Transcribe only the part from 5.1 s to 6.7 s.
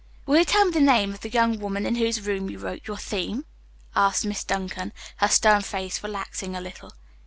her stern face relaxing a